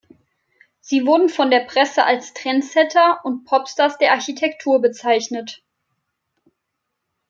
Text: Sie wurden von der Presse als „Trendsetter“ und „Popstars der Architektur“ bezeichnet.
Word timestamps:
Sie 0.79 1.05
wurden 1.05 1.29
von 1.29 1.51
der 1.51 1.59
Presse 1.63 2.03
als 2.05 2.33
„Trendsetter“ 2.33 3.21
und 3.23 3.45
„Popstars 3.45 3.99
der 3.99 4.13
Architektur“ 4.13 4.81
bezeichnet. 4.81 5.63